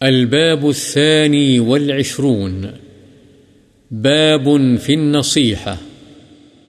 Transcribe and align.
الباب 0.00 0.66
الثاني 0.66 1.58
والعشرون. 1.58 2.64
باب 3.90 4.48
في 4.82 4.94
النصيحة. 4.94 5.74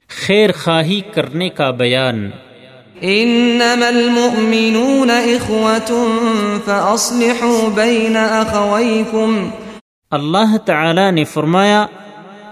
خیر 0.08 0.52
خواہی 0.52 1.00
کرنے 1.14 1.48
کا 1.48 1.70
بیان۔ 1.70 2.30
انما 3.00 3.86
المؤمنون 3.86 5.10
اخوة 5.10 6.02
فاصلحوا 6.64 7.68
بين 7.74 8.16
اخويكم 8.16 9.50
اللہ 10.10 10.56
تعالی 10.56 11.10
نے 11.10 11.24
فرمایا 11.24 11.86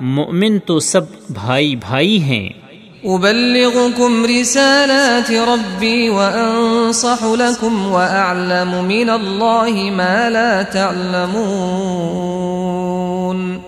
مؤمن 0.00 0.58
تو 0.58 0.80
سب 0.80 1.02
بھائی 1.28 1.76
بھائی 1.76 2.22
ہیں۔ 2.22 2.67
ابلغكم 3.04 4.26
رسالات 4.40 5.30
ربي 5.30 6.08
وانصح 6.08 7.22
لكم 7.22 7.92
واعلم 7.92 8.84
من 8.84 9.10
الله 9.10 9.90
ما 9.90 10.28
لا 10.28 10.62
تعلمون. 10.62 13.58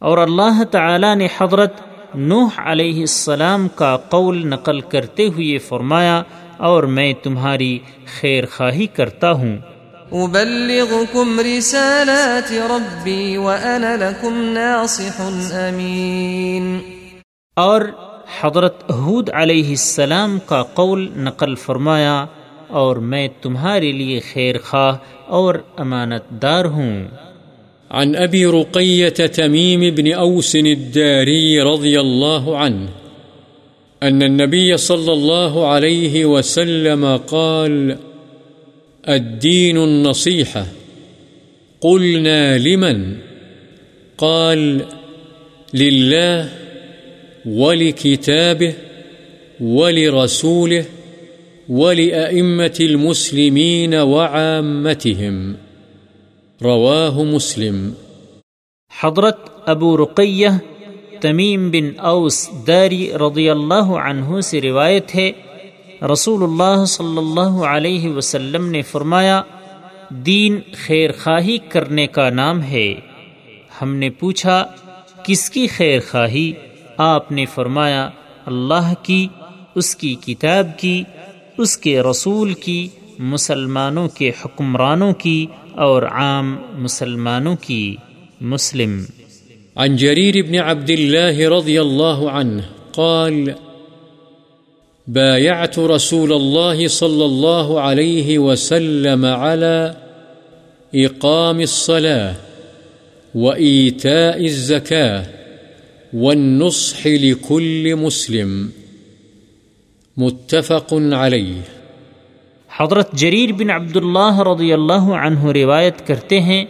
اور 0.00 0.18
اللہ 0.18 0.62
تعالی 0.70 1.14
نے 1.14 1.28
حضرت 1.40 1.74
نوح 2.14 2.48
علیہ 2.56 3.00
السلام 3.00 3.68
کا 3.68 3.96
قول 3.96 4.46
نقل 4.46 4.80
کرتے 4.80 5.26
ہوئے 5.26 5.58
فرمایا 5.58 6.22
اور 6.56 6.82
میں 6.82 7.12
تمہاری 7.22 7.78
خیر 8.20 8.44
خواہی 8.56 8.86
کرتا 8.86 9.32
ہوں۔ 9.32 9.56
ابلغكم 10.12 11.40
رسالات 11.40 12.52
ربي 12.52 13.36
وانا 13.36 13.96
لكم 13.96 14.34
ناصح 14.34 15.20
امين 15.20 16.78
اور 17.56 17.82
حضرت 18.40 18.90
حود 18.90 19.30
علیہ 19.32 19.68
السلام 19.68 20.38
کا 20.46 20.62
قول 20.62 21.08
نقل 21.16 21.54
فرمایا 21.54 22.26
اور 22.68 22.96
میں 22.96 23.28
تمہارے 23.42 23.92
لیے 23.92 24.20
خیر 24.32 24.58
خواہ 24.58 24.96
اور 25.26 25.54
امانت 25.76 26.42
دار 26.42 26.64
ہوں۔ 26.64 27.08
عن 27.90 28.16
أبي 28.16 28.44
رقية 28.44 29.26
تميم 29.34 29.80
بن 29.80 30.12
أوس 30.12 30.56
الداري 30.56 31.60
رضي 31.60 31.96
الله 32.00 32.56
عنه 32.56 32.86
أن 34.02 34.22
النبي 34.22 34.76
صلى 34.76 35.12
الله 35.12 35.66
عليه 35.66 36.24
وسلم 36.24 37.06
قال 37.26 37.92
الدين 39.08 39.76
النصيحة 39.76 40.64
قلنا 41.80 42.58
لمن؟ 42.58 43.14
قال 44.16 44.78
لله 45.74 46.48
ولكتابه، 47.46 48.72
ولرسوله، 49.60 50.82
ولأئمة 51.68 52.78
المسلمين 52.80 53.94
وعامتهم. 53.94 55.52
رواه 56.62 57.22
مسلم. 57.22 57.90
حضرت 59.00 59.68
ابو 59.68 59.96
رقیہ، 59.96 60.48
تمیم 61.20 61.70
بن 61.70 61.90
اوس 61.98 62.50
داری 62.66 63.12
رضی 63.12 63.50
اللہ 63.50 63.84
عنہ 63.84 64.40
سے 64.40 64.60
روایت 64.60 65.14
ہے 65.14 65.32
رسول 66.12 66.42
اللہ 66.42 66.84
صلی 66.84 67.18
اللہ 67.18 67.64
علیہ 67.64 68.08
وسلم 68.08 68.70
نے 68.70 68.82
فرمایا، 68.82 69.42
دین 70.10 70.60
خیر 70.72 71.10
خواہی 71.12 71.58
کرنے 71.58 72.06
کا 72.06 72.30
نام 72.30 72.62
ہے۔ 72.62 72.94
ہم 73.82 73.94
نے 73.94 74.10
پوچھا، 74.10 74.66
کس 75.22 75.50
کی 75.50 75.66
خیر 75.66 76.00
خواہی 76.10 76.52
آپ 76.98 77.32
نے 77.32 77.44
فرمایا، 77.46 78.10
اللہ 78.46 78.94
کی، 79.02 79.28
اس 79.74 79.96
کی 79.96 80.14
کتاب 80.14 80.78
کی، 80.78 81.04
اس 81.58 81.78
کے 81.78 82.00
رسول 82.00 82.54
کی، 82.54 82.88
مسلمانوں 83.18 84.08
کے 84.08 84.30
حکمرانوں 84.44 85.12
کی 85.12 85.46
اور 85.72 86.02
عام 86.02 86.56
مسلمانوں 86.72 87.56
کی۔ 87.60 87.96
مسلم۔ 88.40 89.04
عن 89.76 89.96
جرير 89.96 90.34
بن 90.42 90.54
عبد 90.54 90.90
الله 90.90 91.58
رضي 91.58 91.78
الله 91.78 92.28
عنه 92.28 92.60
قال، 92.94 93.50
بايعت 95.06 95.78
رسول 95.78 96.32
الله 96.32 96.88
صلى 96.88 97.24
الله 97.24 97.78
عليه 97.78 98.38
وسلم 98.38 99.24
على 99.24 99.86
إقام 101.04 101.58
الصلاة 101.58 102.32
وإيتاء 103.34 104.40
الزكاة. 104.42 105.37
والنصح 106.14 107.08
لكل 107.08 107.94
مسلم. 107.94 108.68
متفق 110.16 110.92
عليه. 110.92 111.60
حضرت 112.76 113.12
جریر 113.12 113.52
بن 113.52 113.70
عبداللہ 113.70 114.40
رضی 114.40 114.72
اللہ 114.72 114.92
عنہ 114.92 115.44
روایت 115.44 116.06
کرتے 116.06 116.40
ہیں 116.40 116.64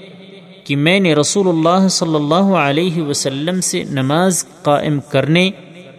کہ 0.64 0.76
میں 0.76 1.00
نے 1.00 1.14
رسول 1.14 1.48
اللہ 1.48 1.88
صلی 1.88 2.14
اللہ 2.14 2.56
علیہ 2.56 3.02
وسلم 3.02 3.60
سے 3.60 3.84
نماز 3.84 4.44
قائم 4.62 5.00
کرنے 5.08 5.50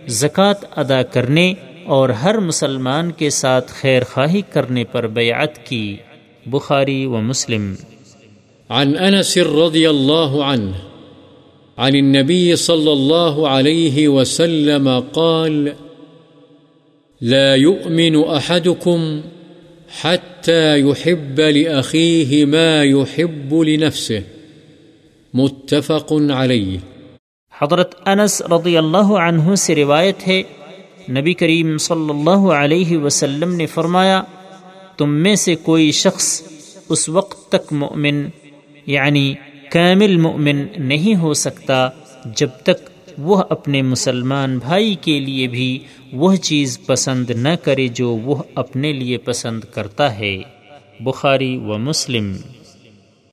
زکوٰۃ 0.07 0.65
ادا 0.75 1.03
کرنے 1.03 1.53
اور 1.85 2.09
ہر 2.09 2.37
مسلمان 2.37 3.11
کے 3.11 3.29
ساتھ 3.29 3.71
خیر 3.71 4.03
خواہی 4.03 4.41
کرنے 4.41 4.83
پر 4.83 5.07
بیعت 5.07 5.65
کی 5.65 5.97
بخاری 6.45 7.05
و 7.05 7.17
مسلم۔ 7.17 7.75
عن 8.69 8.93
أنس 9.09 9.37
رضي 9.37 9.85
الله 9.85 10.51
عنه 10.53 10.88
عن 11.79 11.95
النبي 11.95 12.55
صلى 12.55 12.91
الله 12.91 13.49
عليه 13.49 14.07
وسلم 14.07 14.89
قال، 15.11 15.69
لا 17.21 17.55
يؤمن 17.55 18.15
أحدكم 18.15 19.21
حتى 20.01 20.79
يحب 20.79 21.39
لأخيه 21.39 22.45
ما 22.45 22.83
يحب 22.83 23.53
لنفسه. 23.53 24.19
متفق 25.33 26.13
عليه. 26.29 26.77
حضرت 27.51 28.07
انس 28.07 28.41
رضی 28.41 28.77
اللہ 28.77 29.11
عنہ 29.27 29.55
سے 29.55 29.75
روایت 29.75 30.27
ہے، 30.27 30.43
نبی 31.09 31.33
کریم 31.33 31.77
صلی 31.77 32.09
اللہ 32.09 32.51
علیہ 32.51 32.97
وسلم 32.97 33.55
نے 33.55 33.65
فرمایا، 33.65 34.21
تم 34.97 35.09
میں 35.09 35.35
سے 35.35 35.55
کوئی 35.55 35.91
شخص 35.91 36.41
اس 36.89 37.09
وقت 37.09 37.51
تک 37.51 37.73
مؤمن 37.73 38.27
یعنی 38.85 39.33
کامل 39.69 40.17
مؤمن 40.17 40.65
نہیں 40.77 41.15
ہو 41.15 41.33
سکتا 41.33 41.89
جب 42.25 42.49
تک 42.63 42.89
وہ 43.17 43.43
اپنے 43.49 43.81
مسلمان 43.81 44.57
بھائی 44.57 44.95
کے 44.95 45.19
لیے 45.19 45.47
بھی 45.47 45.79
وہ 46.11 46.35
چیز 46.35 46.79
پسند 46.85 47.29
نہ 47.29 47.55
کرے 47.63 47.87
جو 47.87 48.09
وہ 48.09 48.43
اپنے 48.55 48.93
لیے 48.93 49.17
پسند 49.17 49.63
کرتا 49.63 50.19
ہے۔ 50.19 50.37
بخاری 50.99 51.57
و 51.57 51.77
مسلم۔ 51.77 52.35